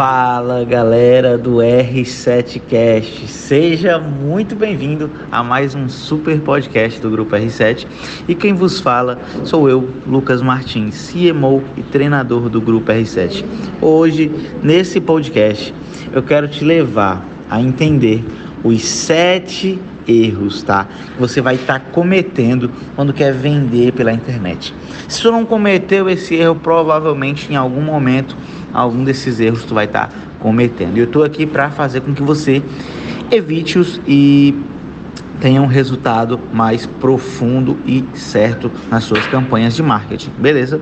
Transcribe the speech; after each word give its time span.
Fala 0.00 0.64
galera 0.64 1.36
do 1.36 1.56
R7Cast, 1.56 3.28
seja 3.28 3.98
muito 3.98 4.56
bem-vindo 4.56 5.10
a 5.30 5.42
mais 5.42 5.74
um 5.74 5.90
super 5.90 6.40
podcast 6.40 6.98
do 7.02 7.10
Grupo 7.10 7.36
R7 7.36 7.86
e 8.26 8.34
quem 8.34 8.54
vos 8.54 8.80
fala 8.80 9.18
sou 9.44 9.68
eu, 9.68 9.90
Lucas 10.06 10.40
Martins, 10.40 11.12
CMO 11.12 11.62
e 11.76 11.82
treinador 11.82 12.48
do 12.48 12.62
Grupo 12.62 12.90
R7. 12.90 13.44
Hoje, 13.78 14.32
nesse 14.62 15.02
podcast, 15.02 15.74
eu 16.14 16.22
quero 16.22 16.48
te 16.48 16.64
levar 16.64 17.22
a 17.50 17.60
entender 17.60 18.24
os 18.64 18.82
sete 18.82 19.78
erros, 20.10 20.62
tá? 20.62 20.86
Que 21.14 21.20
você 21.20 21.40
vai 21.40 21.54
estar 21.54 21.78
tá 21.78 21.86
cometendo 21.92 22.70
quando 22.96 23.12
quer 23.12 23.32
vender 23.32 23.92
pela 23.92 24.12
internet. 24.12 24.74
Se 25.08 25.22
tu 25.22 25.30
não 25.30 25.44
cometeu 25.44 26.08
esse 26.08 26.34
erro, 26.34 26.56
provavelmente 26.56 27.52
em 27.52 27.56
algum 27.56 27.82
momento 27.82 28.36
algum 28.72 29.04
desses 29.04 29.40
erros 29.40 29.64
tu 29.64 29.74
vai 29.74 29.86
estar 29.86 30.08
tá 30.08 30.14
cometendo. 30.38 30.96
Eu 30.96 31.04
estou 31.04 31.24
aqui 31.24 31.46
para 31.46 31.70
fazer 31.70 32.00
com 32.00 32.14
que 32.14 32.22
você 32.22 32.62
evite-os 33.30 34.00
e 34.06 34.54
tenha 35.40 35.62
um 35.62 35.66
resultado 35.66 36.38
mais 36.52 36.84
profundo 36.84 37.78
e 37.86 38.04
certo 38.14 38.70
nas 38.90 39.04
suas 39.04 39.26
campanhas 39.26 39.74
de 39.74 39.82
marketing, 39.82 40.30
beleza? 40.38 40.80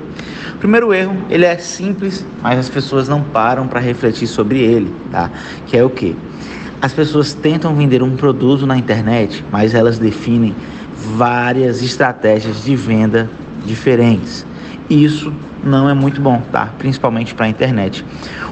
Primeiro 0.59 0.93
erro, 0.93 1.15
ele 1.29 1.45
é 1.45 1.57
simples, 1.57 2.25
mas 2.41 2.59
as 2.59 2.69
pessoas 2.69 3.07
não 3.07 3.23
param 3.23 3.67
para 3.67 3.79
refletir 3.79 4.27
sobre 4.27 4.59
ele, 4.59 4.93
tá? 5.09 5.31
Que 5.65 5.77
é 5.77 5.83
o 5.83 5.89
que? 5.89 6.15
As 6.81 6.93
pessoas 6.93 7.33
tentam 7.33 7.75
vender 7.75 8.01
um 8.01 8.15
produto 8.15 8.65
na 8.65 8.77
internet, 8.77 9.43
mas 9.51 9.73
elas 9.75 9.99
definem 9.99 10.55
várias 10.95 11.81
estratégias 11.83 12.63
de 12.63 12.73
venda 12.75 13.29
diferentes. 13.65 14.45
Isso 14.89 15.33
não 15.61 15.89
é 15.89 15.93
muito 15.93 16.21
bom, 16.21 16.41
tá? 16.51 16.73
Principalmente 16.77 17.35
para 17.35 17.45
a 17.45 17.49
internet. 17.49 18.05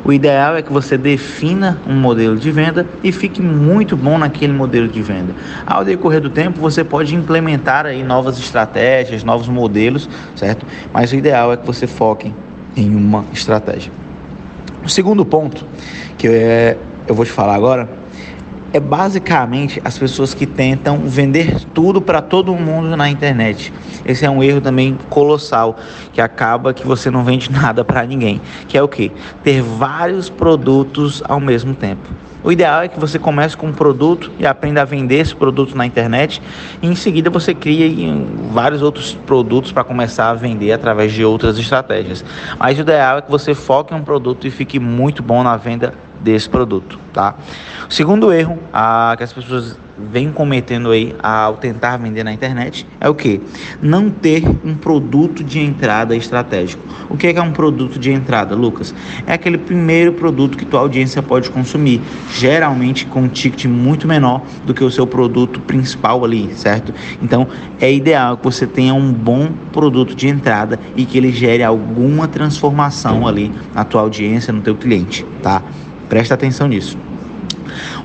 O 0.04 0.12
ideal 0.12 0.58
é 0.58 0.62
que 0.62 0.72
você 0.72 0.98
defina 0.98 1.80
um 1.88 1.96
modelo 1.96 2.36
de 2.36 2.52
venda 2.52 2.86
e 3.02 3.14
fique 3.14 3.42
muito 3.42 3.96
bom 3.96 4.18
naquele 4.18 4.52
modelo 4.52 4.90
de 4.90 5.02
venda. 5.02 5.34
Ao 5.66 5.86
decorrer 5.86 6.20
do 6.20 6.30
tempo, 6.30 6.60
você 6.60 6.84
pode 6.84 7.16
implementar 7.16 7.86
aí 7.86 8.04
novas 8.04 8.38
estratégias, 8.38 9.24
novos 9.24 9.48
modelos, 9.48 10.10
certo? 10.36 10.66
Mas 10.94 11.14
o 11.14 11.16
ideal 11.16 11.54
é 11.54 11.58
que 11.58 11.66
você 11.66 11.88
foque 11.88 12.34
em 12.76 12.94
uma 12.94 13.24
estratégia. 13.34 13.92
O 14.84 14.90
segundo 14.90 15.26
ponto 15.26 15.66
que 16.18 16.28
eu, 16.28 16.32
é, 16.34 16.78
eu 17.08 17.16
vou 17.16 17.26
te 17.26 17.32
falar 17.32 17.56
agora 17.56 17.97
é 18.74 18.80
basicamente 18.80 19.82
as 19.84 19.98
pessoas 19.98 20.34
que 20.34 20.46
tentam 20.46 21.00
vender 21.00 21.64
tudo 21.74 22.02
para 22.02 22.22
todo 22.22 22.54
mundo 22.56 22.96
na 22.96 23.10
internet. 23.10 23.74
Esse 24.06 24.26
é 24.26 24.30
um 24.30 24.44
erro 24.44 24.62
também 24.62 24.98
colossal, 25.10 25.78
que 26.14 26.22
acaba 26.22 26.74
que 26.74 26.86
você 26.86 27.10
não 27.10 27.24
vende 27.24 27.50
nada 27.54 27.84
para 27.84 28.06
ninguém, 28.06 28.42
que 28.68 28.78
é 28.78 28.82
o 28.82 28.88
que? 28.88 29.12
Ter 29.44 29.62
vários 29.62 30.30
produtos 30.30 31.24
ao 31.28 31.40
mesmo 31.40 31.74
tempo. 31.74 32.08
O 32.44 32.52
ideal 32.52 32.84
é 32.84 32.88
que 32.88 33.00
você 33.00 33.20
comece 33.20 33.58
com 33.58 33.68
um 33.68 33.74
produto 33.74 34.32
e 34.40 34.46
aprenda 34.46 34.82
a 34.82 34.86
vender 34.86 35.18
esse 35.18 35.36
produto 35.36 35.76
na 35.76 35.86
internet 35.86 36.42
e 36.82 36.88
em 36.88 36.96
seguida 36.96 37.30
você 37.30 37.54
cria 37.54 37.86
vários 38.52 38.82
outros 38.82 39.14
produtos 39.26 39.72
para 39.72 39.84
começar 39.84 40.30
a 40.30 40.34
vender 40.34 40.72
através 40.72 41.12
de 41.12 41.26
outras 41.26 41.58
estratégias. 41.58 42.24
Mas 42.58 42.78
o 42.78 42.82
ideal 42.82 43.18
é 43.18 43.22
que 43.22 43.30
você 43.30 43.54
foque 43.54 43.94
em 43.94 43.98
um 43.98 44.02
produto 44.04 44.48
e 44.48 44.52
fique 44.52 44.80
muito 44.80 45.22
bom 45.22 45.44
na 45.44 45.58
venda 45.58 45.94
desse 46.22 46.50
produto, 46.50 47.00
tá? 47.14 47.36
Segundo 47.90 48.32
erro 48.32 48.60
a, 48.74 49.16
que 49.18 49.24
as 49.24 49.34
pessoas 49.34 49.78
vêm 49.98 50.32
cometendo 50.32 50.92
aí 50.92 51.16
ao 51.22 51.56
tentar 51.56 51.98
vender 51.98 52.24
na 52.24 52.32
internet 52.32 52.86
é 53.00 53.10
o 53.10 53.16
que? 53.16 53.42
Não 53.82 54.10
ter 54.10 54.44
um 54.64 54.76
produto 54.76 55.44
de 55.44 55.60
entrada 55.60 56.16
estratégico. 56.16 56.84
O 57.10 57.18
que 57.18 57.28
é, 57.28 57.34
que 57.34 57.40
é 57.40 57.42
um 57.42 57.52
produto 57.52 57.98
de 57.98 58.12
entrada, 58.12 58.56
Lucas? 58.56 58.94
É 59.26 59.34
aquele 59.34 59.58
primeiro 59.58 60.14
produto 60.14 60.58
que 60.58 60.66
tua 60.66 60.82
audiência 60.82 61.24
pode 61.24 61.50
consumir, 61.50 62.02
geralmente 62.32 63.06
com 63.06 63.22
um 63.22 63.28
ticket 63.28 63.66
muito 63.66 64.08
menor 64.08 64.44
do 64.66 64.74
que 64.74 64.84
o 64.84 64.92
seu 64.92 65.08
produto 65.08 65.60
principal 65.62 66.24
ali, 66.24 66.54
certo? 66.54 66.94
Então 67.22 67.48
é 67.80 67.92
ideal 67.92 68.38
que 68.38 68.44
você 68.44 68.68
tenha 68.68 68.94
um 68.94 69.12
bom 69.12 69.50
produto 69.72 70.14
de 70.14 70.28
entrada 70.28 70.80
e 70.96 71.06
que 71.06 71.18
ele 71.18 71.32
gere 71.32 71.64
alguma 71.64 72.28
transformação 72.28 73.28
ali 73.28 73.52
na 73.74 73.84
tua 73.84 74.02
audiência, 74.02 74.54
no 74.54 74.62
teu 74.62 74.76
cliente, 74.76 75.26
tá? 75.42 75.64
Presta 76.10 76.34
atenção 76.34 76.68
nisso. 76.68 76.98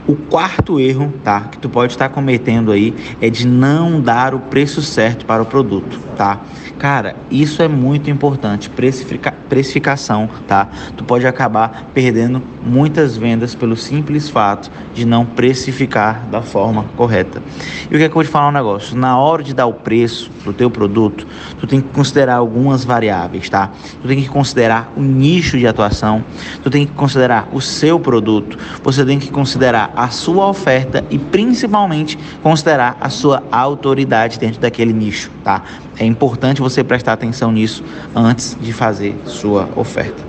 O 0.06 0.16
quarto 0.16 0.80
erro, 0.80 1.12
tá, 1.22 1.42
que 1.42 1.58
tu 1.58 1.68
pode 1.68 1.92
estar 1.92 2.08
cometendo 2.08 2.72
aí 2.72 2.94
é 3.20 3.30
de 3.30 3.46
não 3.46 4.00
dar 4.00 4.34
o 4.34 4.40
preço 4.40 4.82
certo 4.82 5.24
para 5.24 5.42
o 5.42 5.46
produto, 5.46 5.98
tá? 6.22 6.40
Cara, 6.78 7.16
isso 7.32 7.60
é 7.62 7.66
muito 7.66 8.08
importante, 8.08 8.70
precifica, 8.70 9.32
precificação, 9.48 10.30
tá? 10.46 10.68
Tu 10.96 11.02
pode 11.02 11.26
acabar 11.26 11.90
perdendo 11.92 12.40
muitas 12.64 13.16
vendas 13.16 13.56
pelo 13.56 13.76
simples 13.76 14.28
fato 14.28 14.70
de 14.94 15.04
não 15.04 15.26
precificar 15.26 16.24
da 16.30 16.40
forma 16.40 16.84
correta. 16.96 17.42
E 17.90 17.94
o 17.94 17.98
que 17.98 18.04
é 18.04 18.08
que 18.08 18.12
eu 18.12 18.14
vou 18.14 18.22
te 18.22 18.30
falar 18.30 18.48
um 18.48 18.52
negócio? 18.52 18.96
Na 18.96 19.18
hora 19.18 19.42
de 19.42 19.52
dar 19.52 19.66
o 19.66 19.72
preço 19.72 20.30
do 20.44 20.52
teu 20.52 20.70
produto, 20.70 21.26
tu 21.58 21.66
tem 21.66 21.80
que 21.80 21.88
considerar 21.88 22.36
algumas 22.36 22.84
variáveis, 22.84 23.48
tá? 23.48 23.72
Tu 24.00 24.06
tem 24.06 24.22
que 24.22 24.28
considerar 24.28 24.92
o 24.96 25.02
nicho 25.02 25.58
de 25.58 25.66
atuação, 25.66 26.24
tu 26.62 26.70
tem 26.70 26.86
que 26.86 26.92
considerar 26.92 27.48
o 27.52 27.60
seu 27.60 27.98
produto, 27.98 28.56
você 28.80 29.04
tem 29.04 29.18
que 29.18 29.28
considerar 29.28 29.92
a 29.96 30.08
sua 30.08 30.46
oferta 30.46 31.04
e 31.10 31.18
principalmente 31.18 32.16
considerar 32.42 32.96
a 33.00 33.10
sua 33.10 33.42
autoridade 33.50 34.38
dentro 34.38 34.60
daquele 34.60 34.92
nicho, 34.92 35.32
tá? 35.42 35.62
É 35.98 36.04
importante 36.04 36.60
você 36.60 36.82
prestar 36.82 37.12
atenção 37.12 37.52
nisso 37.52 37.84
antes 38.14 38.56
de 38.60 38.72
fazer 38.72 39.14
sua 39.26 39.68
oferta. 39.76 40.22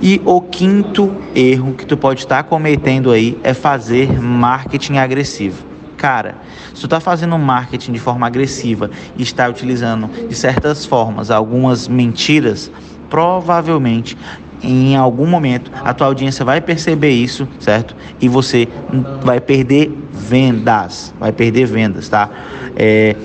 E 0.00 0.20
o 0.24 0.40
quinto 0.40 1.14
erro 1.34 1.74
que 1.74 1.86
tu 1.86 1.96
pode 1.96 2.20
estar 2.20 2.42
cometendo 2.44 3.10
aí 3.10 3.38
é 3.42 3.54
fazer 3.54 4.20
marketing 4.20 4.98
agressivo. 4.98 5.64
Cara, 5.96 6.36
se 6.74 6.80
tu 6.80 6.86
está 6.86 7.00
fazendo 7.00 7.38
marketing 7.38 7.92
de 7.92 7.98
forma 7.98 8.26
agressiva 8.26 8.90
e 9.16 9.22
está 9.22 9.48
utilizando 9.48 10.10
de 10.28 10.34
certas 10.34 10.84
formas 10.84 11.30
algumas 11.30 11.88
mentiras, 11.88 12.70
provavelmente 13.08 14.16
em 14.62 14.96
algum 14.96 15.26
momento 15.26 15.70
a 15.84 15.94
tua 15.94 16.06
audiência 16.06 16.44
vai 16.44 16.60
perceber 16.60 17.10
isso, 17.10 17.48
certo? 17.58 17.96
E 18.20 18.28
você 18.28 18.68
vai 19.22 19.40
perder 19.40 19.90
vendas, 20.12 21.14
vai 21.18 21.32
perder 21.32 21.66
vendas, 21.66 22.08
tá? 22.08 22.28
É, 22.76 23.16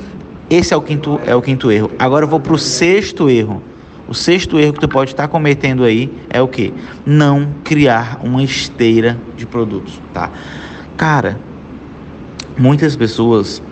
esse 0.52 0.74
é 0.74 0.78
o 0.78 0.82
quinto 0.82 1.20
é 1.26 1.34
o 1.34 1.42
quinto 1.42 1.72
erro. 1.72 1.90
Agora 1.98 2.26
eu 2.26 2.30
vou 2.30 2.40
para 2.40 2.54
o 2.54 2.58
sexto 2.58 3.30
erro. 3.30 3.64
O 4.06 4.14
sexto 4.14 4.60
erro 4.60 4.74
que 4.74 4.82
tu 4.82 4.90
pode 4.90 5.12
estar 5.12 5.30
cometendo 5.30 5.86
aí 5.86 6.12
é 6.30 6.42
o 6.42 6.48
que? 6.48 6.74
Não 7.06 7.48
criar 7.64 8.20
uma 8.22 8.44
esteira 8.44 9.18
de 9.38 9.46
produtos, 9.46 10.02
tá? 10.14 10.30
Cara, 10.98 11.40
muitas 12.58 12.98
pessoas 12.98 13.64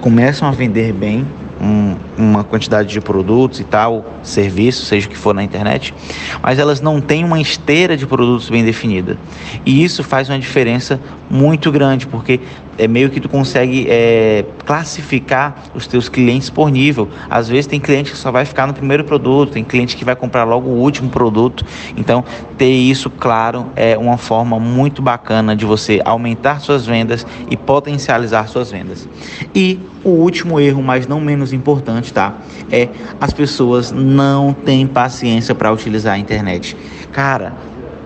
começam 0.00 0.48
a 0.48 0.50
vender 0.50 0.94
bem 0.94 1.26
um, 1.60 1.96
uma 2.16 2.42
quantidade 2.42 2.88
de 2.88 3.00
produtos 3.00 3.60
e 3.60 3.64
tal, 3.64 4.04
serviços, 4.22 4.88
seja 4.88 5.06
o 5.06 5.10
que 5.10 5.16
for 5.16 5.34
na 5.34 5.44
internet, 5.44 5.94
mas 6.42 6.58
elas 6.58 6.80
não 6.80 7.00
têm 7.00 7.22
uma 7.24 7.40
esteira 7.40 7.96
de 7.96 8.06
produtos 8.06 8.50
bem 8.50 8.64
definida. 8.64 9.16
E 9.64 9.84
isso 9.84 10.02
faz 10.02 10.28
uma 10.28 10.38
diferença 10.38 10.98
muito 11.30 11.70
grande, 11.70 12.06
porque 12.06 12.40
é 12.78 12.88
meio 12.88 13.10
que 13.10 13.20
tu 13.20 13.28
consegue 13.28 13.86
é, 13.88 14.44
classificar 14.64 15.64
os 15.74 15.86
teus 15.86 16.08
clientes 16.08 16.50
por 16.50 16.70
nível. 16.70 17.08
Às 17.28 17.48
vezes 17.48 17.66
tem 17.66 17.80
cliente 17.80 18.10
que 18.10 18.16
só 18.16 18.30
vai 18.30 18.44
ficar 18.44 18.66
no 18.66 18.74
primeiro 18.74 19.04
produto, 19.04 19.52
tem 19.52 19.64
cliente 19.64 19.96
que 19.96 20.04
vai 20.04 20.16
comprar 20.16 20.44
logo 20.44 20.68
o 20.68 20.78
último 20.78 21.10
produto. 21.10 21.64
Então, 21.96 22.24
ter 22.56 22.72
isso 22.72 23.10
claro 23.10 23.66
é 23.76 23.96
uma 23.96 24.16
forma 24.16 24.58
muito 24.58 25.02
bacana 25.02 25.54
de 25.54 25.64
você 25.64 26.00
aumentar 26.04 26.60
suas 26.60 26.86
vendas 26.86 27.26
e 27.50 27.56
potencializar 27.56 28.46
suas 28.48 28.70
vendas. 28.70 29.08
E 29.54 29.78
o 30.04 30.10
último 30.10 30.58
erro, 30.58 30.82
mas 30.82 31.06
não 31.06 31.20
menos 31.20 31.52
importante, 31.52 32.12
tá? 32.12 32.34
É 32.70 32.88
as 33.20 33.32
pessoas 33.32 33.92
não 33.92 34.52
têm 34.52 34.86
paciência 34.86 35.54
para 35.54 35.72
utilizar 35.72 36.14
a 36.14 36.18
internet. 36.18 36.76
Cara, 37.12 37.52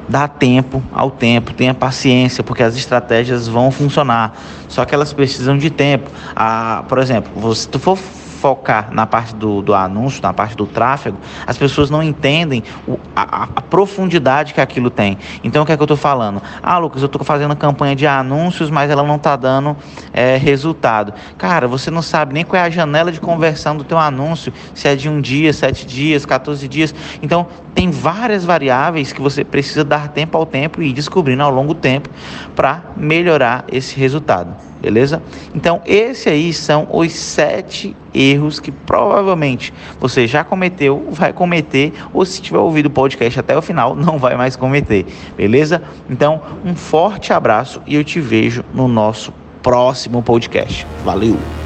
dá 0.09 0.29
tempo 0.29 0.83
ao 0.93 1.11
tempo, 1.11 1.53
tenha 1.53 1.75
paciência, 1.75 2.43
porque 2.45 2.63
as 2.63 2.77
estratégias 2.77 3.49
vão 3.49 3.71
funcionar. 3.71 4.37
Só 4.69 4.85
que 4.85 4.95
elas 4.95 5.13
precisam 5.13 5.57
de 5.59 5.71
tempo. 5.71 6.11
Ah, 6.35 6.85
por 6.89 6.99
exemplo, 6.99 7.55
se 7.55 7.69
tu 7.69 7.79
for 7.79 7.99
focar 8.37 8.93
na 8.93 9.07
parte 9.07 9.35
do, 9.35 9.63
do 9.63 9.75
anúncio, 9.75 10.23
na 10.23 10.33
parte 10.33 10.57
do 10.57 10.67
tráfego, 10.67 11.19
as 11.47 11.57
pessoas 11.59 11.91
não 11.91 12.03
entendem 12.03 12.63
o, 12.87 12.99
a, 13.15 13.49
a, 13.57 13.63
profundidade 13.63 14.55
que 14.55 14.61
aquilo 14.61 14.91
tem. 14.91 15.19
Então, 15.43 15.63
o 15.63 15.67
que 15.67 15.73
é 15.73 15.77
que 15.77 15.83
eu 15.83 15.87
estou 15.87 15.97
falando? 15.97 16.41
Ah, 16.63 16.79
Lucas, 16.79 17.03
eu 17.03 17.07
estou 17.07 17.25
fazendo 17.25 17.57
campanha 17.57 17.97
de 17.97 18.07
anúncios, 18.07 18.71
mas 18.71 18.91
ela 18.91 19.03
não 19.03 19.17
está 19.17 19.35
dando 19.35 19.77
é, 20.13 20.37
resultado. 20.37 21.13
Cara, 21.37 21.67
você 21.67 21.91
não 21.91 22.03
sabe 22.03 22.35
nem 22.35 22.45
qual 22.45 22.63
é 22.63 22.67
a 22.67 22.71
janela 22.71 23.11
de 23.11 23.21
conversão 23.21 23.77
do 23.77 23.85
teu 23.85 23.99
anúncio, 23.99 24.53
se 24.75 24.87
é 24.87 24.95
de 24.95 25.09
um 25.09 25.21
dia, 25.21 25.53
sete 25.53 25.87
dias, 25.87 26.25
14 26.27 26.69
dias. 26.69 26.95
Então, 27.23 27.47
tem 27.75 27.91
várias 27.91 28.45
variáveis 28.45 29.13
que 29.13 29.21
você 29.21 29.45
precisa 29.45 29.85
dar 29.85 30.09
tempo 30.09 30.37
ao 30.37 30.47
tempo 30.47 30.83
e 30.83 30.91
ir 30.91 30.93
descobrindo 30.93 31.43
ao 31.43 31.51
longo 31.51 31.75
do 31.75 31.81
tempo 31.81 32.09
para 32.55 32.83
melhorar 32.97 33.65
esse 33.71 33.99
resultado. 33.99 34.55
Beleza? 34.81 35.23
Então, 35.55 35.81
esse 35.87 36.29
aí 36.29 36.53
são 36.53 36.89
os 36.91 37.13
sete 37.13 37.97
erros 38.15 38.61
que 38.61 38.71
provavelmente 38.71 39.73
você 40.01 40.27
já 40.27 40.43
cometeu, 40.45 41.07
vai 41.11 41.33
cometer, 41.33 41.93
ou 42.13 42.25
se 42.25 42.41
tiver 42.41 42.59
ouvido 42.59 42.87
o 42.87 42.91
podcast 42.91 43.39
até 43.41 43.57
o 43.57 43.63
final, 43.63 43.95
não 43.97 44.19
vai 44.19 44.37
mais 44.37 44.57
cometer, 44.57 45.07
beleza? 45.37 45.83
Então, 46.09 46.41
um 46.65 46.75
forte 46.75 47.33
abraço 47.33 47.83
e 47.87 47.95
eu 47.95 48.05
te 48.05 48.21
vejo 48.21 48.65
no 48.73 48.89
nosso 48.89 49.33
próximo 49.63 50.23
podcast. 50.23 50.87
Valeu! 51.05 51.66